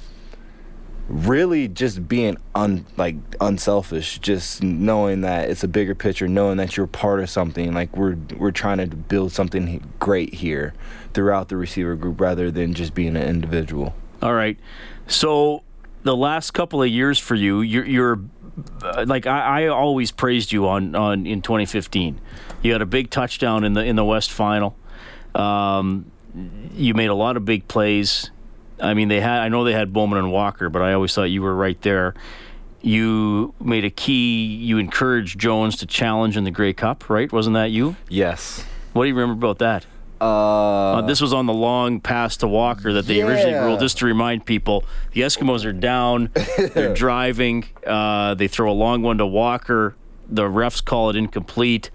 [1.07, 6.77] really just being un like unselfish, just knowing that it's a bigger picture, knowing that
[6.77, 7.73] you're part of something.
[7.73, 10.73] Like we're we're trying to build something great here
[11.13, 13.93] throughout the receiver group rather than just being an individual.
[14.21, 14.57] All right.
[15.07, 15.63] So
[16.03, 18.19] the last couple of years for you, you're, you're
[18.83, 22.19] uh, like I, I always praised you on, on in 2015.
[22.61, 24.75] You had a big touchdown in the in the West Final.
[25.33, 26.11] Um,
[26.73, 28.29] you made a lot of big plays.
[28.79, 31.23] I mean, they had I know they had Bowman and Walker, but I always thought
[31.23, 32.13] you were right there.
[32.81, 34.45] You made a key.
[34.45, 37.31] You encouraged Jones to challenge in the Grey Cup, right?
[37.31, 37.95] Wasn't that you?
[38.09, 38.65] Yes.
[38.93, 39.85] What do you remember about that?
[40.21, 43.79] Uh, this was on the long pass to Walker that they originally ruled.
[43.79, 46.29] Just to remind people, the Eskimos are down.
[46.73, 47.65] they're driving.
[47.85, 49.95] Uh, they throw a long one to Walker.
[50.29, 51.89] The refs call it incomplete.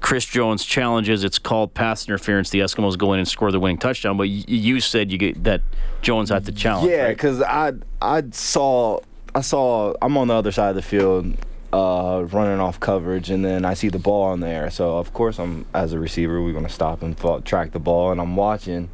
[0.00, 1.24] Chris Jones challenges.
[1.24, 2.50] It's called pass interference.
[2.50, 4.16] The Eskimos go in and score the winning touchdown.
[4.16, 5.62] But y- you said you get that
[6.00, 6.90] Jones had to challenge.
[6.90, 7.16] Yeah, right?
[7.16, 9.00] because I I saw
[9.34, 11.36] I saw I'm on the other side of the field.
[11.72, 14.70] Uh, running off coverage, and then I see the ball in there.
[14.70, 18.10] So of course, I'm as a receiver, we're gonna stop and fall, track the ball,
[18.10, 18.88] and I'm watching,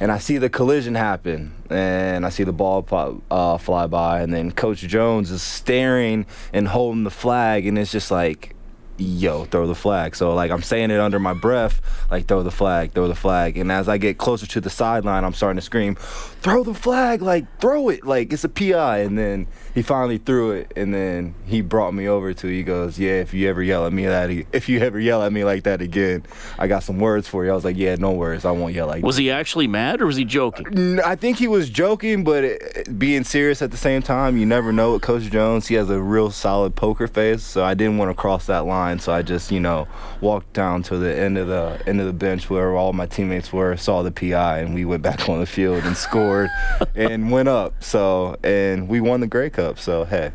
[0.00, 4.22] and I see the collision happen, and I see the ball pop, uh, fly by,
[4.22, 8.56] and then Coach Jones is staring and holding the flag, and it's just like.
[9.02, 10.14] Yo, throw the flag.
[10.14, 13.56] So like I'm saying it under my breath, like throw the flag, throw the flag.
[13.56, 17.22] And as I get closer to the sideline, I'm starting to scream, throw the flag,
[17.22, 18.98] like throw it, like it's a PI.
[18.98, 22.46] And then he finally threw it, and then he brought me over to.
[22.46, 25.32] He goes, "Yeah, if you ever yell at me that, if you ever yell at
[25.32, 26.24] me like that again,
[26.58, 28.44] I got some words for you." I was like, "Yeah, no words.
[28.44, 29.06] I won't yell like." That.
[29.06, 31.00] Was he actually mad or was he joking?
[31.00, 34.36] I think he was joking, but it, being serious at the same time.
[34.36, 35.68] You never know with Coach Jones.
[35.68, 38.98] He has a real solid poker face, so I didn't want to cross that line.
[38.98, 39.86] So I just, you know,
[40.20, 43.52] walked down to the end of the end of the bench where all my teammates
[43.52, 46.50] were, saw the PI, and we went back on the field and scored
[46.96, 47.82] and went up.
[47.84, 49.59] So and we won the Grey Cup.
[49.76, 50.32] So hey.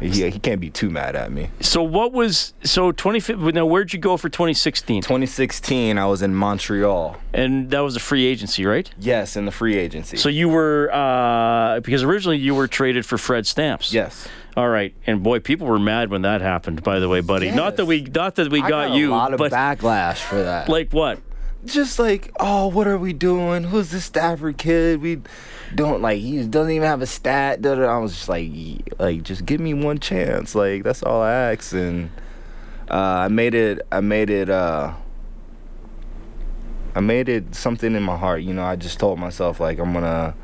[0.00, 1.50] He, he can't be too mad at me.
[1.60, 5.02] So what was so 20 now where'd you go for 2016?
[5.02, 7.16] 2016 I was in Montreal.
[7.32, 8.90] And that was a free agency, right?
[8.98, 10.16] Yes, in the free agency.
[10.16, 13.92] So you were uh, because originally you were traded for Fred Stamps.
[13.92, 14.28] Yes.
[14.56, 16.84] All right, and boy, people were mad when that happened.
[16.84, 19.32] By the way, buddy, not that we not that we got, got you, a lot
[19.32, 20.68] of but backlash for that.
[20.68, 21.18] like what?
[21.64, 23.64] just like, oh, what are we doing?
[23.64, 25.00] Who's this Stafford kid?
[25.00, 25.20] We
[25.74, 27.64] don't like he doesn't even have a stat.
[27.64, 28.50] I was just like,
[28.98, 30.54] like just give me one chance.
[30.54, 31.72] Like that's all I ask.
[31.72, 32.10] And
[32.90, 33.86] uh, I made it.
[33.90, 34.50] I made it.
[34.50, 34.94] Uh,
[36.94, 38.42] I made it something in my heart.
[38.42, 40.34] You know, I just told myself like I'm gonna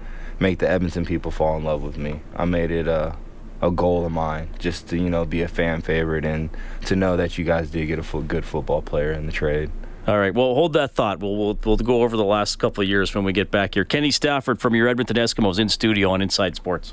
[0.41, 2.21] make the Edmonton people fall in love with me.
[2.35, 3.17] I made it a
[3.63, 6.51] a goal of mine just to you know be a fan favorite and
[6.87, 9.71] to know that you guys did get a good football player in the trade.
[10.11, 11.21] All right, well, hold that thought.
[11.21, 13.85] We'll, we'll we'll go over the last couple of years when we get back here.
[13.85, 16.93] Kenny Stafford from your Edmonton Eskimos in studio on Inside Sports.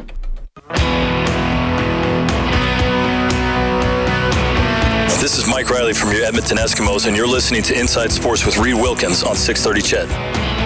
[5.19, 8.55] This is Mike Riley from your Edmonton Eskimos, and you're listening to Inside Sports with
[8.59, 10.56] Reid Wilkins on 630 CHED.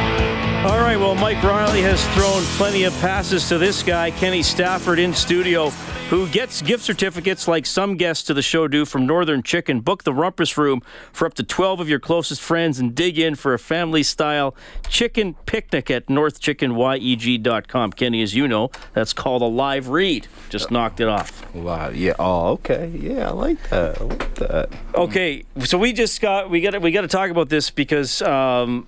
[0.64, 5.00] All right, well, Mike Riley has thrown plenty of passes to this guy, Kenny Stafford,
[5.00, 5.72] in studio,
[6.12, 9.80] who gets gift certificates like some guests to the show do from Northern Chicken.
[9.80, 13.34] Book the Rumpus Room for up to 12 of your closest friends and dig in
[13.34, 14.56] for a family style
[14.88, 17.94] chicken picnic at northchickenyeg.com.
[17.94, 20.28] Kenny, as you know, that's called a live read.
[20.50, 21.56] Just knocked it off.
[21.56, 21.90] Wow.
[21.90, 22.14] Yeah.
[22.20, 22.88] Oh, okay.
[22.96, 24.00] Yeah, I like that.
[24.00, 24.70] I like that.
[24.94, 28.86] Okay, so we just got we got we got to talk about this because um,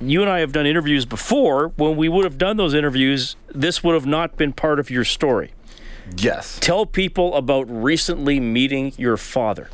[0.00, 1.68] you and I have done interviews before.
[1.76, 5.04] When we would have done those interviews, this would have not been part of your
[5.04, 5.52] story.
[6.16, 6.58] Yes.
[6.60, 9.70] Tell people about recently meeting your father.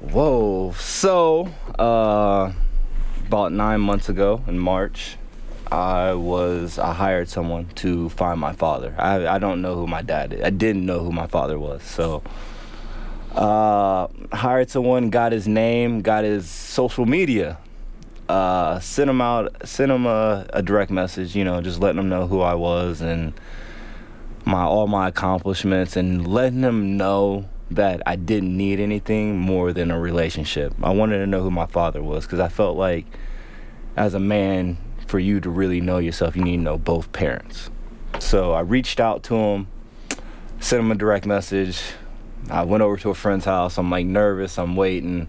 [0.00, 0.72] Whoa.
[0.72, 2.52] So, uh,
[3.26, 5.16] about nine months ago in March,
[5.70, 8.94] I was I hired someone to find my father.
[8.98, 10.42] I I don't know who my dad is.
[10.42, 11.82] I didn't know who my father was.
[11.82, 12.22] So,
[13.34, 17.58] uh, hired someone, got his name, got his social media.
[18.28, 21.36] Uh, sent him out, sent him a, a direct message.
[21.36, 23.32] You know, just letting him know who I was and
[24.44, 29.90] my all my accomplishments and letting him know that I didn't need anything more than
[29.90, 30.72] a relationship.
[30.82, 33.06] I wanted to know who my father was because I felt like
[33.96, 37.70] as a man, for you to really know yourself, you need to know both parents.
[38.18, 39.68] So I reached out to him,
[40.60, 41.80] sent him a direct message.
[42.50, 43.78] I went over to a friend's house.
[43.78, 44.58] I'm like nervous.
[44.58, 45.28] I'm waiting,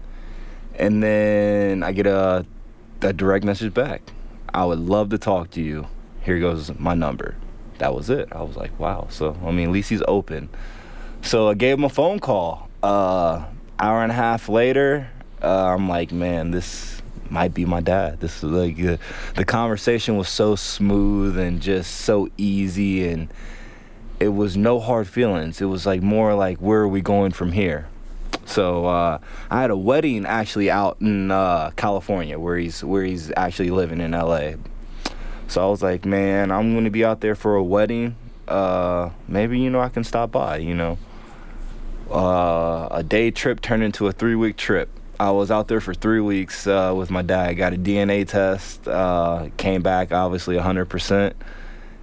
[0.74, 2.46] and then I get a,
[3.00, 4.02] a direct message back.
[4.52, 5.86] I would love to talk to you.
[6.22, 7.36] Here goes my number.
[7.78, 8.28] That was it.
[8.32, 9.06] I was like, wow.
[9.10, 10.48] So I mean, at least he's open.
[11.22, 12.68] So I gave him a phone call.
[12.82, 13.44] Uh,
[13.78, 15.10] hour and a half later,
[15.42, 18.20] uh, I'm like, man, this might be my dad.
[18.20, 18.96] This is like uh,
[19.34, 23.28] the conversation was so smooth and just so easy, and
[24.20, 25.60] it was no hard feelings.
[25.60, 27.88] It was like more like, where are we going from here?
[28.48, 29.18] So uh,
[29.50, 34.00] I had a wedding actually out in uh, California, where he's where he's actually living
[34.00, 34.52] in LA.
[35.48, 38.16] So I was like, man, I'm gonna be out there for a wedding.
[38.48, 40.56] Uh, maybe you know I can stop by.
[40.56, 40.98] You know,
[42.10, 44.88] uh, a day trip turned into a three week trip.
[45.20, 47.54] I was out there for three weeks uh, with my dad.
[47.54, 48.86] Got a DNA test.
[48.86, 51.32] Uh, came back obviously 100%,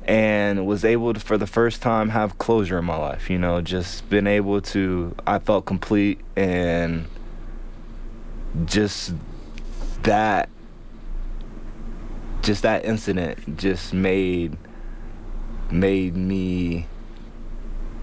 [0.05, 3.29] and was able to, for the first time, have closure in my life.
[3.29, 5.15] You know, just been able to.
[5.25, 7.07] I felt complete and
[8.65, 9.13] just
[10.03, 10.49] that
[12.41, 14.55] just that incident just made
[15.71, 16.85] made me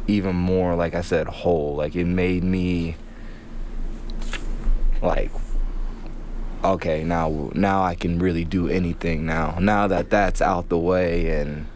[0.08, 2.96] even more like I said whole like it made me
[5.00, 5.30] like
[6.64, 11.30] okay now now I can really do anything now now that that's out the way
[11.40, 11.66] and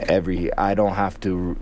[0.00, 1.56] every I don't have to,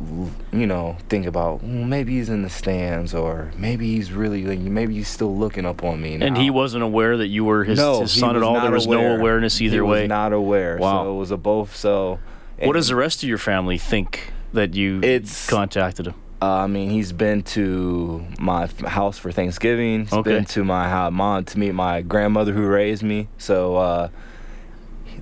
[0.53, 4.59] you know, think about well, maybe he's in the stands or maybe he's really like,
[4.59, 6.15] maybe he's still looking up on me.
[6.15, 8.61] And he wasn't aware that you were his, no, his son at all.
[8.61, 10.03] There was no awareness either he way.
[10.03, 10.77] Was not aware.
[10.79, 11.05] Wow.
[11.05, 11.77] So it was a both.
[11.77, 12.19] So
[12.63, 16.15] what does the rest of your family think that you it's, contacted him?
[16.43, 20.01] Uh, I mean, he's been to my f- house for Thanksgiving.
[20.03, 20.31] He's Okay.
[20.35, 23.29] been to my mom to meet my grandmother who raised me.
[23.39, 24.09] So uh,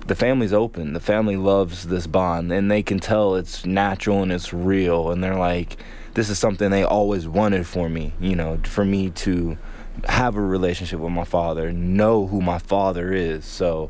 [0.07, 0.93] the family's open.
[0.93, 5.11] The family loves this bond, and they can tell it's natural and it's real.
[5.11, 5.77] And they're like,
[6.13, 8.13] this is something they always wanted for me.
[8.19, 9.57] You know, for me to
[10.05, 13.45] have a relationship with my father, know who my father is.
[13.45, 13.89] So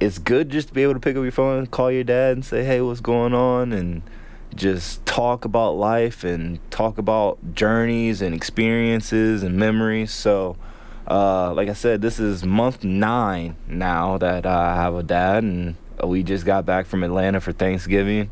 [0.00, 2.44] it's good just to be able to pick up your phone call your dad and
[2.44, 3.72] say, hey, what's going on?
[3.72, 4.02] And
[4.54, 10.12] just talk about life and talk about journeys and experiences and memories.
[10.12, 10.56] So,
[11.08, 15.76] uh, like I said, this is month nine now that I have a dad, and
[16.02, 18.30] we just got back from Atlanta for Thanksgiving,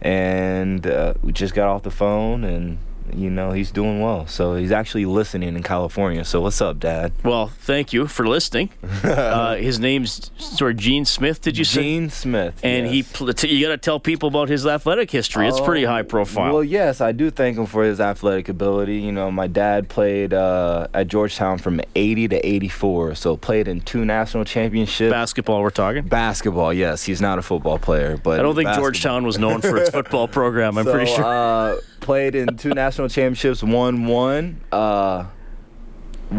[0.00, 2.78] and uh, we just got off the phone, and
[3.14, 4.26] you know he's doing well.
[4.26, 6.24] So he's actually listening in California.
[6.24, 7.12] So what's up, Dad?
[7.22, 8.70] Well, thank you for listening.
[9.04, 11.40] uh, his name's sorry, Gene Smith.
[11.40, 11.82] Did you say?
[11.82, 12.58] Gene Smith.
[12.62, 13.04] And he,
[13.46, 15.46] you got to tell people about his athletic history.
[15.48, 16.52] It's pretty Oh, high profile.
[16.52, 18.96] Well, yes, I do thank him for his athletic ability.
[18.98, 23.80] You know, my dad played uh, at Georgetown from 80 to 84, so played in
[23.82, 25.10] two national championships.
[25.12, 26.06] Basketball, we're talking.
[26.08, 27.04] Basketball, yes.
[27.04, 28.84] He's not a football player, but I don't think basketball.
[28.84, 30.78] Georgetown was known for its football program.
[30.78, 31.24] I'm So, pretty sure.
[31.24, 34.60] Uh, played in two national championships, won one.
[34.72, 35.26] Uh,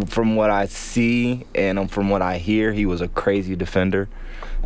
[0.07, 4.09] from what I see and from what I hear, he was a crazy defender.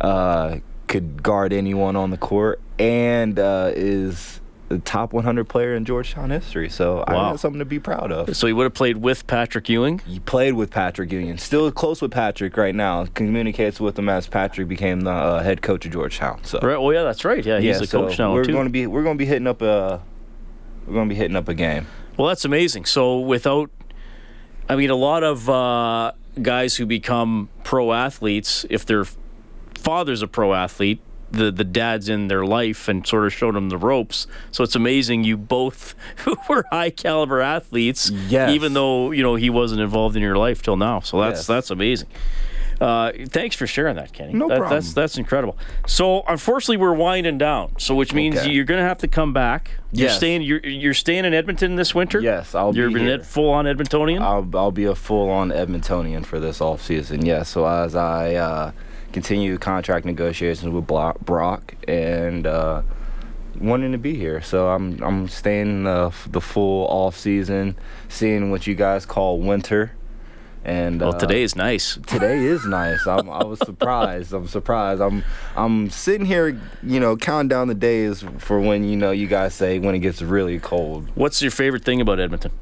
[0.00, 0.56] Uh,
[0.88, 6.30] could guard anyone on the court and uh, is the top 100 player in Georgetown
[6.30, 6.68] history.
[6.68, 7.30] So I Wow.
[7.30, 8.34] got something to be proud of.
[8.36, 10.00] so he would have played with Patrick Ewing.
[10.06, 11.36] He played with Patrick Ewing.
[11.38, 13.04] Still close with Patrick right now.
[13.14, 16.42] Communicates with him as Patrick became the uh, head coach of Georgetown.
[16.44, 16.74] So Right.
[16.76, 17.44] Oh yeah, that's right.
[17.44, 19.46] Yeah, he's the so coach now we're going to be we're going to be hitting
[19.46, 20.02] up a
[20.86, 21.86] we're going to be hitting up a game.
[22.16, 22.84] Well, that's amazing.
[22.86, 23.70] So without,
[24.68, 29.04] I mean, a lot of uh, guys who become pro athletes, if their
[29.74, 33.70] father's a pro athlete, the the dad's in their life and sort of showed them
[33.70, 34.26] the ropes.
[34.50, 35.94] So it's amazing you both
[36.48, 38.50] were high caliber athletes, Yes.
[38.50, 41.00] even though you know he wasn't involved in your life till now.
[41.00, 41.46] So that's Yes.
[41.46, 42.08] that's amazing.
[42.82, 44.32] Uh, thanks for sharing that, Kenny.
[44.32, 44.80] No That- problem.
[44.80, 45.56] That's that's incredible.
[45.86, 47.72] So unfortunately, we're winding down.
[47.78, 48.50] So which means Okay.
[48.50, 49.70] you're going to have to come back.
[49.92, 50.16] You're Yes.
[50.16, 50.42] staying.
[50.42, 52.18] You're you're staying in Edmonton this winter.
[52.20, 53.14] Yes, I'll You're be here.
[53.14, 54.20] Ed, full on Edmontonian.
[54.20, 57.24] I'll I'll be a full on Edmontonian for this off season.
[57.24, 57.50] Yes.
[57.50, 58.72] So as I uh,
[59.12, 62.82] continue contract negotiations with Brock and uh,
[63.60, 67.76] wanting to be here, so I'm I'm staying the the full off season,
[68.08, 69.92] seeing what you guys call winter.
[70.64, 71.98] And well, uh, today is nice.
[72.06, 73.06] today is nice.
[73.06, 74.32] I'm, I was surprised.
[74.32, 75.00] I'm surprised.
[75.00, 75.24] I'm
[75.56, 79.54] I'm sitting here, you know, counting down the days for when you know you guys
[79.54, 81.08] say when it gets really cold.
[81.14, 82.52] What's your favorite thing about Edmonton?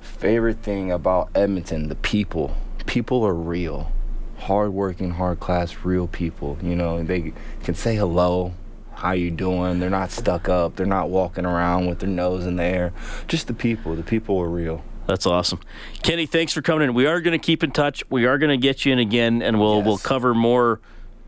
[0.00, 2.54] Favorite thing about Edmonton, the people.
[2.84, 3.90] People are real.
[4.36, 6.58] Hardworking, hard class, real people.
[6.62, 7.32] You know, they
[7.62, 8.52] can say hello.
[8.94, 9.80] How you doing?
[9.80, 10.76] They're not stuck up.
[10.76, 12.92] They're not walking around with their nose in the air.
[13.28, 13.96] Just the people.
[13.96, 14.84] The people are real.
[15.06, 15.60] That's awesome,
[16.02, 16.26] Kenny.
[16.26, 16.94] Thanks for coming in.
[16.94, 18.02] We are going to keep in touch.
[18.10, 20.80] We are going to get you in again, and we'll we'll cover more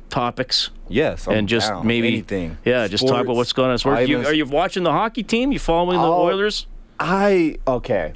[0.08, 0.70] topics.
[0.88, 1.86] Yes, I'm and just down.
[1.86, 2.58] maybe Anything.
[2.64, 3.78] Yeah, just talk about what's going on.
[3.78, 4.08] sports.
[4.08, 5.50] You, are you watching the hockey team?
[5.52, 6.66] You following the Oh, Oilers?
[7.00, 8.12] I okay.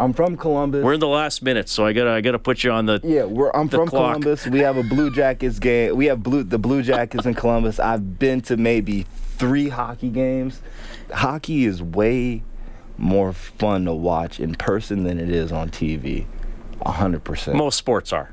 [0.00, 0.84] I'm from Columbus.
[0.84, 3.24] We're in the last minute, so I gotta I gotta put you on the Yeah,
[3.24, 4.20] we're, I'm the from clock.
[4.20, 4.46] Columbus.
[4.46, 5.96] We have a Blue Jackets game.
[5.96, 7.80] We have blue the Blue Jackets in Columbus.
[7.80, 9.06] I've been to maybe
[9.38, 10.60] three hockey games.
[11.12, 12.42] Hockey is way
[12.98, 16.26] more fun to watch in person than it is on TV.
[16.82, 17.56] A hundred percent.
[17.56, 18.30] Most sports are,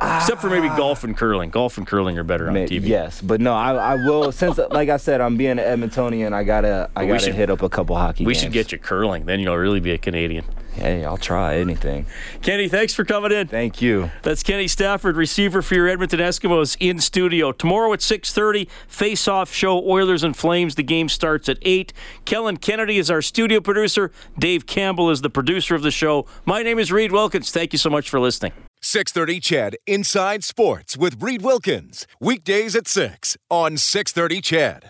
[0.00, 0.76] except for maybe ah.
[0.76, 1.50] golf and curling.
[1.50, 2.86] Golf and curling are better on Ma- TV.
[2.86, 4.30] Yes, but no, I, I will.
[4.30, 6.32] Since, like I said, I'm being an Edmontonian.
[6.32, 8.24] I gotta, I We gotta should- hit up a couple hockey.
[8.24, 8.42] We games.
[8.44, 9.24] should get you curling.
[9.26, 10.44] Then you'll really be a Canadian.
[10.78, 12.06] Hey, I'll try anything.
[12.42, 13.48] Kenny, thanks for coming in.
[13.48, 14.10] Thank you.
[14.22, 17.52] That's Kenny Stafford, receiver for your Edmonton Eskimos in studio.
[17.52, 20.76] Tomorrow at 6:30, face-off show Oilers and Flames.
[20.76, 21.92] The game starts at 8.
[22.24, 24.10] Kellen Kennedy is our studio producer.
[24.38, 26.26] Dave Campbell is the producer of the show.
[26.44, 27.50] My name is Reid Wilkins.
[27.50, 28.52] Thank you so much for listening.
[28.80, 32.06] 630 CHED Inside Sports with Reid Wilkins.
[32.20, 34.84] Weekdays at 6 on 630 CHED.